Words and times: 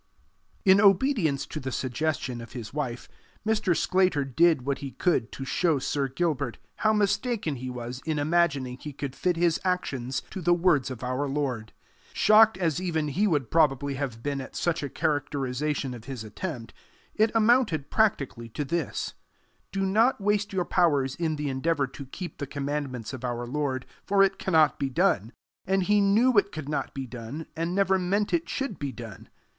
In 0.65 0.81
obedience 0.81 1.45
to 1.45 1.59
the 1.59 1.71
suggestion 1.71 2.41
of 2.41 2.53
his 2.53 2.73
wife, 2.73 3.07
Mr. 3.45 3.77
Sclater 3.77 4.25
did 4.25 4.63
what 4.63 4.79
he 4.79 4.89
could 4.93 5.31
to 5.33 5.45
show 5.45 5.77
Sir 5.77 6.07
Gilbert 6.07 6.57
how 6.77 6.91
mistaken 6.91 7.57
he 7.57 7.69
was 7.69 8.01
in 8.03 8.17
imagining 8.17 8.79
he 8.79 8.93
could 8.93 9.15
fit 9.15 9.35
his 9.37 9.59
actions 9.63 10.23
to 10.31 10.41
the 10.41 10.55
words 10.55 10.89
of 10.89 11.03
our 11.03 11.27
Lord. 11.27 11.71
Shocked 12.13 12.57
as 12.57 12.81
even 12.81 13.09
he 13.09 13.27
would 13.27 13.51
probably 13.51 13.93
have 13.93 14.23
been 14.23 14.41
at 14.41 14.55
such 14.55 14.81
a 14.81 14.89
characterization 14.89 15.93
of 15.93 16.05
his 16.05 16.23
attempt, 16.23 16.73
it 17.13 17.29
amounted 17.35 17.91
practically 17.91 18.49
to 18.49 18.65
this: 18.65 19.13
Do 19.71 19.85
not 19.85 20.19
waste 20.19 20.51
your 20.51 20.65
powers 20.65 21.13
in 21.13 21.35
the 21.35 21.47
endeavour 21.47 21.85
to 21.85 22.07
keep 22.07 22.39
the 22.39 22.47
commandments 22.47 23.13
of 23.13 23.23
our 23.23 23.45
Lord, 23.45 23.85
for 24.03 24.23
it 24.23 24.39
cannot 24.39 24.79
be 24.79 24.89
done, 24.89 25.31
and 25.67 25.83
he 25.83 26.01
knew 26.01 26.35
it 26.39 26.51
could 26.51 26.67
not 26.67 26.95
be 26.95 27.05
done, 27.05 27.45
and 27.55 27.75
never 27.75 27.99
meant 27.99 28.33
it 28.33 28.49
should 28.49 28.79
be 28.79 28.91
done. 28.91 29.29